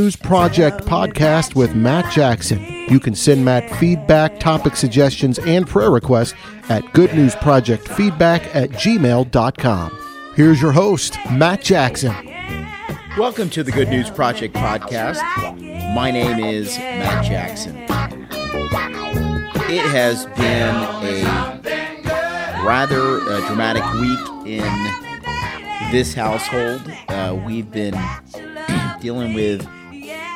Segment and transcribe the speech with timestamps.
[0.00, 2.64] News Project podcast with Matt Jackson.
[2.88, 6.34] You can send Matt feedback, topic suggestions, and prayer requests
[6.68, 9.98] at goodnewsprojectfeedback at gmail.com.
[10.36, 12.14] Here's your host, Matt Jackson.
[13.18, 15.20] Welcome to the Good News Project podcast.
[15.96, 17.76] My name is Matt Jackson.
[19.68, 20.76] It has been
[21.66, 26.88] a rather uh, dramatic week in this household.
[27.08, 28.00] Uh, we've been
[29.00, 29.68] dealing with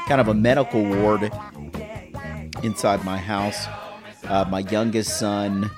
[0.06, 1.30] kind of a medical ward
[2.62, 3.66] inside my house.
[4.24, 5.70] Uh, my youngest son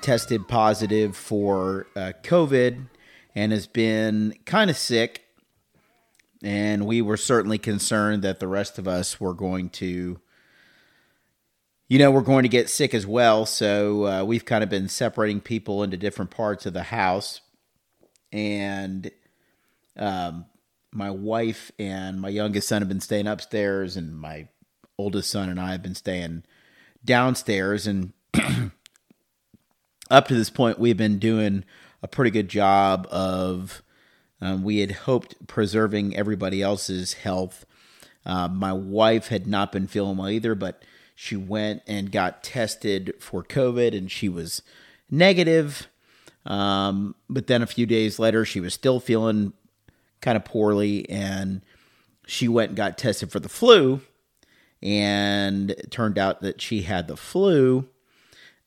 [0.00, 2.86] tested positive for uh, COVID
[3.34, 5.24] and has been kind of sick.
[6.42, 10.20] And we were certainly concerned that the rest of us were going to,
[11.88, 13.46] you know, we're going to get sick as well.
[13.46, 17.40] So uh, we've kind of been separating people into different parts of the house.
[18.32, 19.10] And
[19.96, 20.46] um,
[20.96, 24.48] my wife and my youngest son have been staying upstairs, and my
[24.98, 26.44] oldest son and I have been staying
[27.04, 27.86] downstairs.
[27.86, 28.14] And
[30.10, 31.64] up to this point, we've been doing
[32.02, 33.82] a pretty good job of.
[34.38, 37.64] Um, we had hoped preserving everybody else's health.
[38.26, 40.82] Uh, my wife had not been feeling well either, but
[41.14, 44.60] she went and got tested for COVID, and she was
[45.10, 45.88] negative.
[46.44, 49.54] Um, but then a few days later, she was still feeling
[50.26, 51.62] kind of poorly, and
[52.26, 54.00] she went and got tested for the flu,
[54.82, 57.88] and it turned out that she had the flu.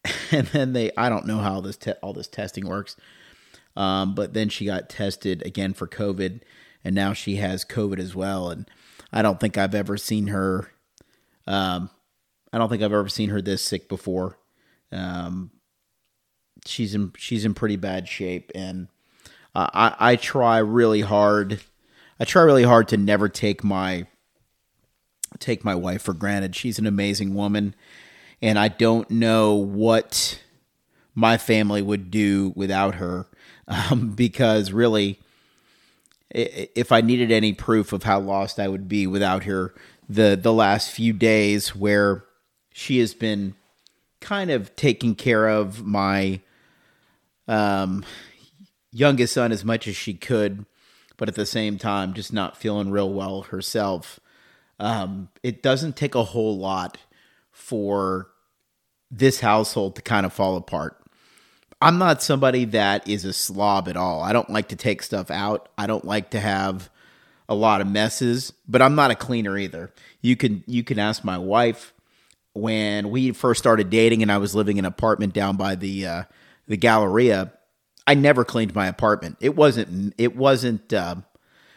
[0.31, 2.95] And then they, I don't know how this te- all this testing works,
[3.75, 6.39] um, but then she got tested again for COVID,
[6.85, 8.49] and now she has COVID as well.
[8.49, 8.65] And
[9.11, 10.71] I don't think I've ever seen her.
[11.45, 11.89] Um,
[12.53, 14.39] I don't think I've ever seen her this sick before.
[14.93, 15.51] Um,
[16.65, 18.87] she's in she's in pretty bad shape, and
[19.55, 21.59] uh, I, I try really hard.
[22.19, 24.07] I try really hard to never take my
[25.39, 26.55] take my wife for granted.
[26.55, 27.75] She's an amazing woman,
[28.41, 30.41] and I don't know what
[31.15, 33.27] my family would do without her.
[33.91, 35.19] Um, because really,
[36.31, 39.75] if I needed any proof of how lost I would be without her,
[40.09, 42.23] the the last few days where
[42.73, 43.53] she has been
[44.21, 46.41] kind of taking care of my
[47.47, 48.03] um
[48.91, 50.65] youngest son as much as she could,
[51.17, 54.19] but at the same time, just not feeling real well herself.
[54.79, 56.97] Um, it doesn't take a whole lot
[57.51, 58.29] for
[59.11, 60.95] this household to kind of fall apart.
[61.81, 64.21] I'm not somebody that is a slob at all.
[64.21, 65.69] I don't like to take stuff out.
[65.77, 66.89] I don't like to have
[67.47, 69.91] a lot of messes, but I'm not a cleaner either.
[70.21, 71.93] You can you can ask my wife
[72.53, 76.05] when we first started dating and I was living in an apartment down by the
[76.05, 76.23] uh,
[76.67, 77.53] the Galleria.
[78.09, 79.37] I never cleaned my apartment.
[79.39, 81.17] It wasn't it wasn't uh,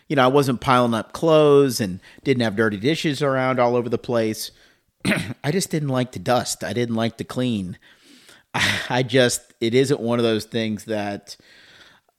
[0.09, 3.91] you know, I wasn't piling up clothes and didn't have dirty dishes around all over
[3.91, 4.51] the place.
[5.45, 6.65] I just didn't like to dust.
[6.65, 7.77] I didn't like to clean.
[8.89, 11.37] I just it isn't one of those things that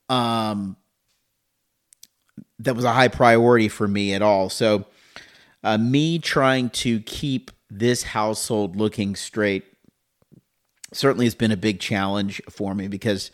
[0.09, 0.78] um
[2.59, 4.47] that was a high priority for me at all.
[4.51, 4.85] So
[5.63, 9.63] uh, me trying to keep this household looking straight
[10.91, 13.31] certainly has been a big challenge for me because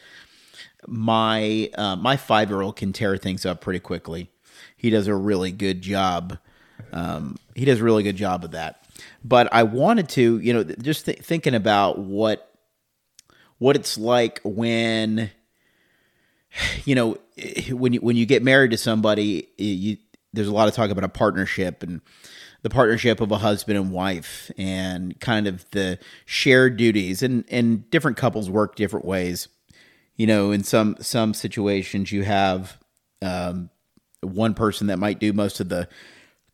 [0.87, 4.29] my uh, my five year old can tear things up pretty quickly.
[4.75, 6.37] He does a really good job.
[6.93, 8.83] Um, he does a really good job of that.
[9.23, 12.51] But I wanted to, you know, just th- thinking about what
[13.57, 15.31] what it's like when
[16.85, 17.17] you know
[17.71, 19.97] when you when you get married to somebody, you,
[20.33, 22.01] there's a lot of talk about a partnership and
[22.61, 27.89] the partnership of a husband and wife and kind of the shared duties and and
[27.89, 29.47] different couples work different ways
[30.19, 32.77] you know, in some some situations you have
[33.21, 33.69] um,
[34.19, 35.87] one person that might do most of the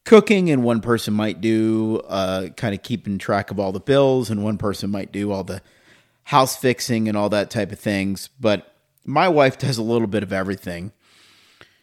[0.06, 4.30] cooking, and one person might do uh, kind of keeping track of all the bills,
[4.30, 5.64] and one person might do all the
[6.26, 8.30] house fixing and all that type of things.
[8.40, 8.72] But
[9.04, 10.92] my wife does a little bit of everything.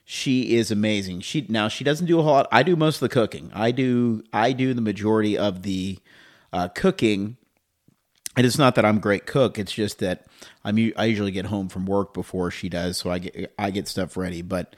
[0.05, 1.23] She is amazing.
[1.23, 2.49] She now she doesn't do a whole lot.
[2.53, 3.51] I do most of the cooking.
[3.53, 5.99] I do I do the majority of the
[6.53, 7.39] uh, cooking
[8.37, 9.59] and it's not that I'm a great cook.
[9.59, 10.27] It's just that
[10.65, 13.89] I'm I usually get home from work before she does, so I get I get
[13.89, 14.43] stuff ready.
[14.43, 14.75] But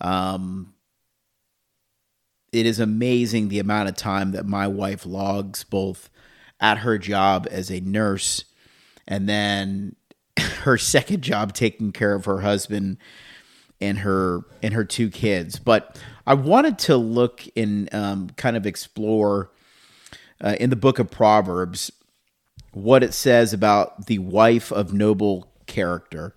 [0.00, 0.74] um,
[2.52, 6.08] it is amazing the amount of time that my wife logs both
[6.60, 8.44] at her job as a nurse
[9.06, 9.96] and then
[10.38, 12.96] her second job taking care of her husband
[13.80, 15.58] and her and her two kids.
[15.58, 19.50] But I wanted to look and um, kind of explore
[20.40, 21.92] uh, in the book of Proverbs
[22.74, 26.34] what it says about the wife of noble character.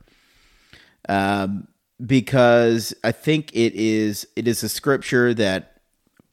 [1.10, 1.68] Um,
[2.06, 5.82] because I think it is it is a scripture that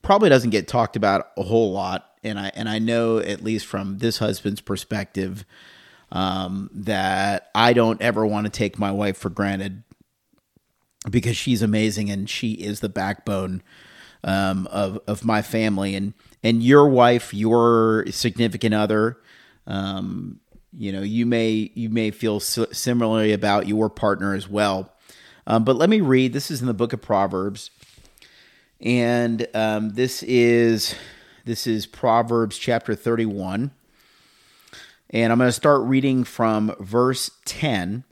[0.02, 2.10] probably doesn't get talked about a whole lot.
[2.22, 5.44] And I and I know at least from this husband's perspective
[6.12, 9.82] um, that I don't ever want to take my wife for granted
[11.10, 13.62] because she's amazing and she is the backbone
[14.22, 19.18] um, of of my family and and your wife, your significant other.
[19.66, 20.40] Um,
[20.76, 24.92] you know, you may you may feel similarly about your partner as well.
[25.46, 26.32] Um, but let me read.
[26.32, 27.70] This is in the book of Proverbs,
[28.80, 30.94] and um, this is
[31.44, 33.70] this is Proverbs chapter thirty-one,
[35.10, 38.04] and I'm going to start reading from verse ten.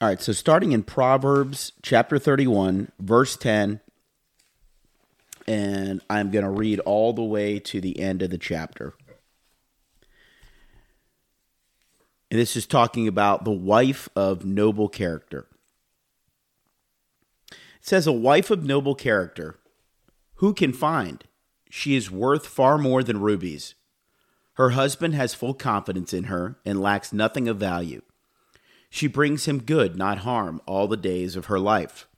[0.00, 3.80] All right, so starting in Proverbs chapter thirty-one, verse ten,
[5.46, 8.94] and I'm going to read all the way to the end of the chapter.
[12.34, 15.46] And this is talking about the wife of noble character.
[17.52, 19.60] It says, A wife of noble character,
[20.38, 21.22] who can find?
[21.70, 23.76] She is worth far more than rubies.
[24.54, 28.02] Her husband has full confidence in her and lacks nothing of value.
[28.90, 32.08] She brings him good, not harm, all the days of her life.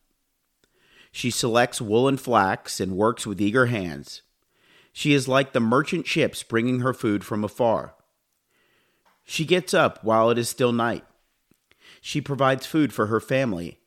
[1.12, 4.22] She selects wool and flax and works with eager hands.
[4.94, 7.95] She is like the merchant ships bringing her food from afar.
[9.26, 11.04] She gets up while it is still night.
[12.00, 13.80] She provides food for her family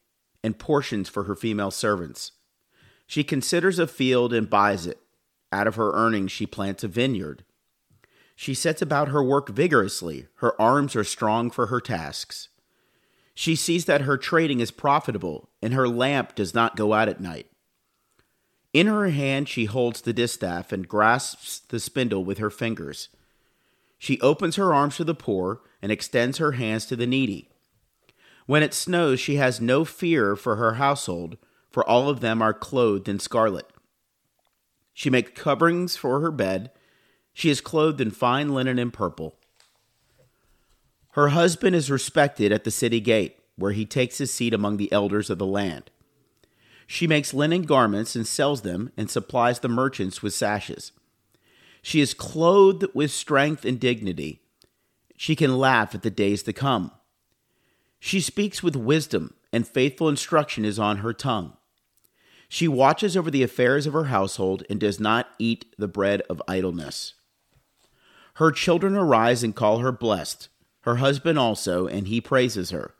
[0.44, 2.34] and portions for her female servants.
[3.08, 5.00] She considers a field and buys it.
[5.52, 7.44] Out of her earnings, she plants a vineyard.
[8.36, 10.28] She sets about her work vigorously.
[10.36, 12.50] Her arms are strong for her tasks.
[13.34, 17.22] She sees that her trading is profitable, and her lamp does not go out at
[17.22, 17.48] night.
[18.74, 23.10] In her hand, she holds the distaff and grasps the spindle with her fingers.
[24.00, 27.50] She opens her arms to the poor and extends her hands to the needy.
[28.48, 31.38] When it snows, she has no fear for her household,
[31.70, 33.68] for all of them are clothed in scarlet.
[34.94, 36.72] She makes coverings for her bed.
[37.34, 39.36] She is clothed in fine linen and purple.
[41.12, 44.92] Her husband is respected at the city gate, where he takes his seat among the
[44.92, 45.92] elders of the land.
[46.88, 50.92] She makes linen garments and sells them, and supplies the merchants with sashes.
[51.82, 54.42] She is clothed with strength and dignity.
[55.18, 56.92] She can laugh at the days to come.
[58.00, 61.54] She speaks with wisdom, and faithful instruction is on her tongue.
[62.48, 66.42] She watches over the affairs of her household and does not eat the bread of
[66.48, 67.14] idleness.
[68.36, 70.48] Her children arise and call her blessed,
[70.82, 72.96] her husband also, and he praises her.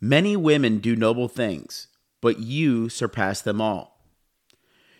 [0.00, 1.88] Many women do noble things,
[2.20, 4.04] but you surpass them all.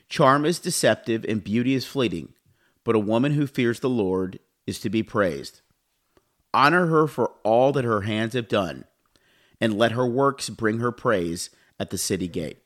[0.08, 2.34] Charm is deceptive and beauty is fleeting
[2.84, 5.60] but a woman who fears the Lord is to be praised.
[6.54, 8.84] Honor her for all that her hands have done,
[9.60, 11.50] and let her works bring her praise
[11.80, 12.58] at the city gate.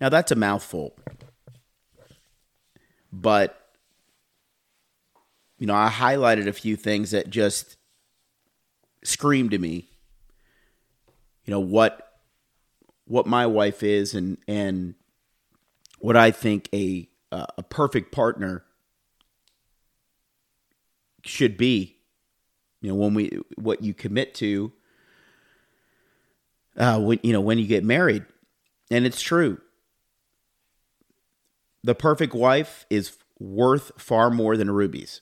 [0.00, 0.96] Now that's a mouthful.
[3.12, 3.62] But
[5.58, 7.76] you know, I highlighted a few things that just
[9.02, 9.88] screamed to me.
[11.44, 12.02] You know, what
[13.06, 14.94] what my wife is and and
[15.98, 18.64] what I think a uh, a perfect partner
[21.24, 21.96] should be.
[22.80, 24.72] You know, when we what you commit to,
[26.76, 28.24] uh, when you know when you get married,
[28.90, 29.60] and it's true.
[31.82, 35.20] The perfect wife is worth far more than rubies.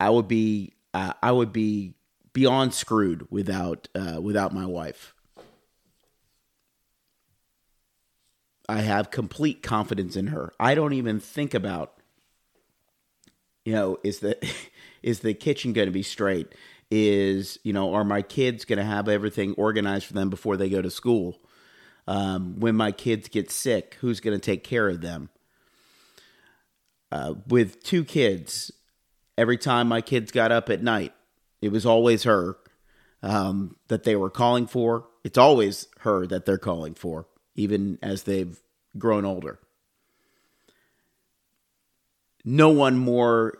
[0.00, 1.94] I would be uh, I would be
[2.32, 5.13] beyond screwed without uh, without my wife.
[8.68, 10.52] I have complete confidence in her.
[10.58, 11.94] I don't even think about
[13.64, 14.36] you know, is the
[15.02, 16.54] is the kitchen going to be straight?
[16.90, 20.68] Is, you know, are my kids going to have everything organized for them before they
[20.68, 21.40] go to school?
[22.06, 25.30] Um, when my kids get sick, who's going to take care of them?
[27.10, 28.70] Uh, with two kids,
[29.38, 31.14] every time my kids got up at night,
[31.62, 32.58] it was always her
[33.22, 35.06] um, that they were calling for.
[35.24, 38.58] It's always her that they're calling for even as they've
[38.98, 39.58] grown older.
[42.44, 43.58] No one more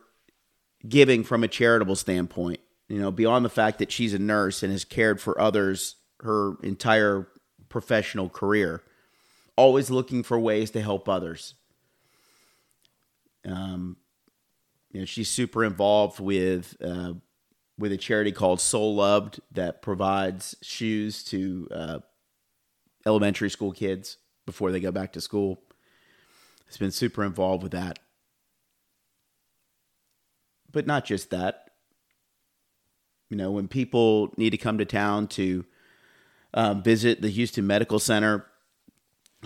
[0.86, 4.70] giving from a charitable standpoint, you know, beyond the fact that she's a nurse and
[4.70, 7.26] has cared for others her entire
[7.68, 8.82] professional career,
[9.56, 11.54] always looking for ways to help others.
[13.46, 13.96] Um,
[14.92, 17.14] you know, she's super involved with uh,
[17.76, 21.98] with a charity called Soul Loved that provides shoes to uh,
[23.06, 25.62] elementary school kids before they go back to school.
[26.66, 27.99] It's been super involved with that.
[30.70, 31.70] But not just that.
[33.30, 35.64] You know, when people need to come to town to
[36.52, 38.46] um, visit the Houston Medical Center,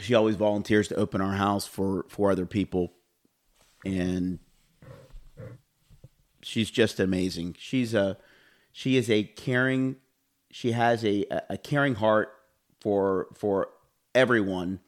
[0.00, 2.92] she always volunteers to open our house for for other people,
[3.84, 4.38] and
[6.42, 7.56] she's just amazing.
[7.58, 8.16] She's a
[8.72, 9.96] she is a caring
[10.50, 12.32] she has a a caring heart
[12.80, 13.68] for for
[14.14, 14.80] everyone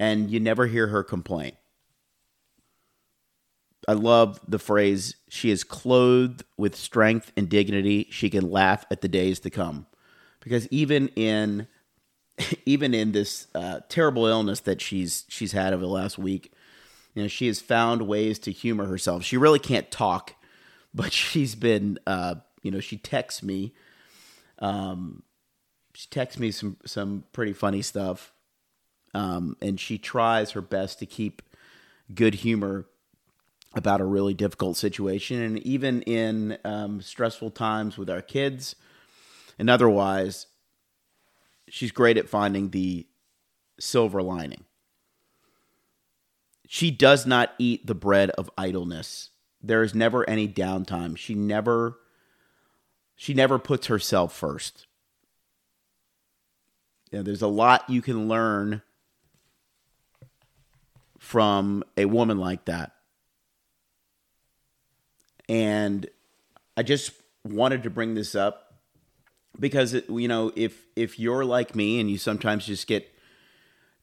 [0.00, 1.52] and you never hear her complain.
[3.86, 8.06] I love the phrase she is clothed with strength and dignity.
[8.10, 9.86] She can laugh at the days to come.
[10.40, 11.66] Because even in
[12.66, 16.52] even in this uh, terrible illness that she's she's had over the last week,
[17.14, 19.24] you know, she has found ways to humor herself.
[19.24, 20.34] She really can't talk,
[20.94, 23.74] but she's been uh, you know, she texts me
[24.60, 25.22] um
[25.98, 28.32] she texts me some some pretty funny stuff
[29.14, 31.42] um, and she tries her best to keep
[32.14, 32.86] good humor
[33.74, 35.42] about a really difficult situation.
[35.42, 38.76] And even in um, stressful times with our kids
[39.58, 40.46] and otherwise,
[41.68, 43.08] she's great at finding the
[43.80, 44.66] silver lining.
[46.68, 49.30] She does not eat the bread of idleness.
[49.60, 51.16] There is never any downtime.
[51.16, 51.98] She never
[53.16, 54.86] she never puts herself first.
[57.10, 58.82] Yeah, there's a lot you can learn
[61.18, 62.92] from a woman like that.
[65.48, 66.08] And
[66.76, 67.12] I just
[67.44, 68.68] wanted to bring this up
[69.58, 73.08] because you know if if you're like me and you sometimes just get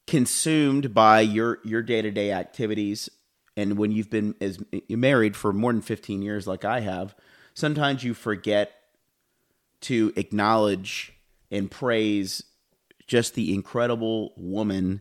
[0.06, 3.08] consumed by your your day-to-day activities
[3.56, 4.58] and when you've been as
[4.88, 7.14] married for more than 15 years like I have
[7.54, 8.72] sometimes you forget
[9.82, 11.12] to acknowledge
[11.50, 12.42] and praise
[13.06, 15.00] just the incredible woman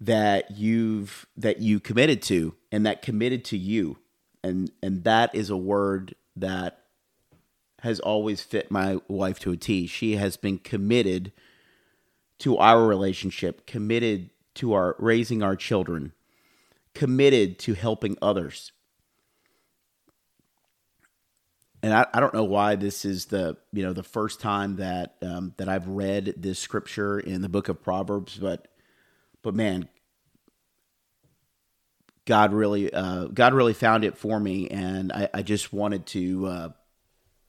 [0.00, 3.98] that you've that you committed to and that committed to you
[4.42, 6.82] and and that is a word that
[7.80, 9.86] has always fit my wife to a T.
[9.86, 11.32] She has been committed
[12.38, 16.12] to our relationship, committed to our raising our children,
[16.94, 18.70] committed to helping others.
[21.82, 25.16] And I, I don't know why this is the you know the first time that
[25.20, 28.68] um, that I've read this scripture in the book of Proverbs, but
[29.42, 29.88] but man,
[32.24, 36.46] God really, uh, God really found it for me, and I, I just wanted to,
[36.46, 36.68] uh,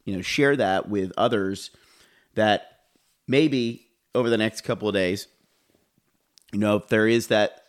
[0.04, 1.70] you know, share that with others.
[2.34, 2.80] That
[3.28, 3.86] maybe
[4.16, 5.28] over the next couple of days,
[6.52, 7.64] you know, if there is that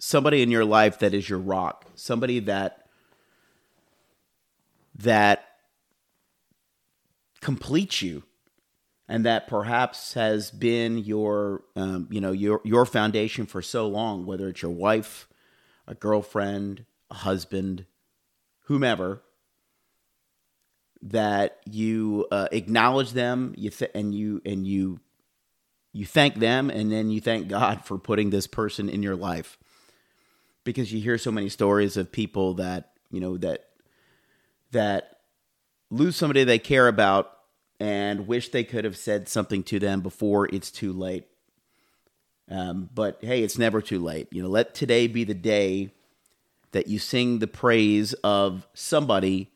[0.00, 2.88] somebody in your life that is your rock, somebody that
[4.98, 5.55] that
[7.46, 8.24] completes you
[9.08, 14.26] and that perhaps has been your um, you know your your foundation for so long
[14.26, 15.28] whether it's your wife
[15.86, 17.86] a girlfriend a husband
[18.62, 19.22] whomever
[21.00, 24.98] that you uh, acknowledge them you th- and you and you
[25.92, 29.56] you thank them and then you thank God for putting this person in your life.
[30.64, 33.68] Because you hear so many stories of people that you know that
[34.72, 35.20] that
[35.90, 37.35] lose somebody they care about
[37.78, 41.26] and wish they could have said something to them before it's too late.
[42.50, 44.28] Um, but hey, it's never too late.
[44.30, 45.90] You know, let today be the day
[46.72, 49.50] that you sing the praise of somebody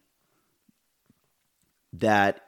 [1.92, 2.40] that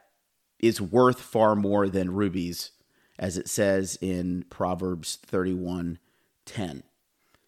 [0.59, 2.71] is worth far more than rubies,
[3.19, 5.99] as it says in Proverbs 31
[6.45, 6.83] 10.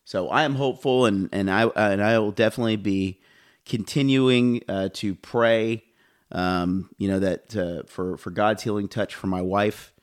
[0.03, 3.19] So I am hopeful, and, and I and I will definitely be
[3.65, 5.84] continuing uh, to pray
[6.31, 9.93] um, you know that uh, for for God's healing touch for my wife,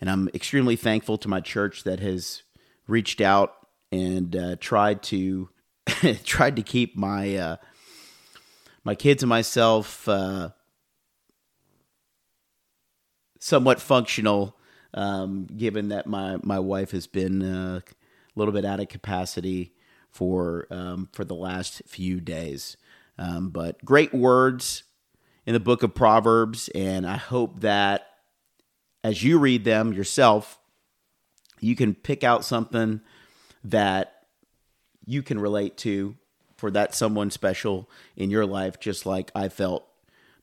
[0.00, 2.42] and I'm extremely thankful to my church that has
[2.86, 3.54] reached out
[3.90, 5.48] and uh, tried to
[6.24, 7.56] tried to keep my uh,
[8.84, 10.50] my kids and myself uh,
[13.40, 14.56] somewhat functional,
[14.94, 19.72] um, given that my my wife has been uh, a little bit out of capacity
[20.10, 22.76] for um, for the last few days.
[23.20, 24.84] Um, but great words
[25.48, 28.06] in the book of Proverbs, and I hope that
[29.02, 30.58] as you read them yourself,
[31.58, 33.00] you can pick out something
[33.64, 34.26] that
[35.06, 36.16] you can relate to
[36.58, 39.88] for that someone special in your life, just like I felt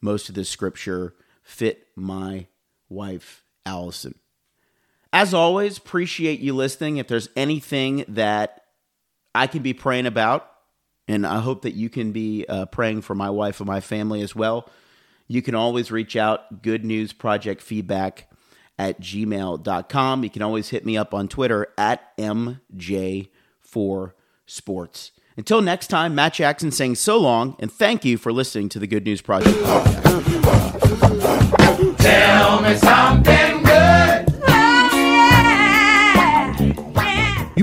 [0.01, 2.47] most of this scripture fit my
[2.89, 4.15] wife, Allyson.
[5.13, 6.97] As always, appreciate you listening.
[6.97, 8.63] If there's anything that
[9.35, 10.49] I can be praying about,
[11.07, 14.23] and I hope that you can be uh, praying for my wife and my family
[14.23, 14.67] as well,
[15.27, 18.29] you can always reach out, good news project feedback
[18.77, 20.23] at gmail.com.
[20.23, 25.11] You can always hit me up on Twitter at MJ4Sports.
[25.37, 28.87] Until next time, Matt Jackson saying so long and thank you for listening to the
[28.87, 29.57] Good News Project
[31.97, 33.64] Tell me something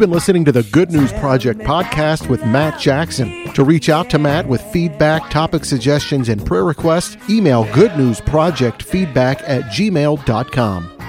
[0.00, 3.52] You've been listening to the Good News Project podcast with Matt Jackson.
[3.52, 9.64] To reach out to Matt with feedback, topic suggestions, and prayer requests, email goodnewsprojectfeedback at
[9.64, 10.99] gmail.com.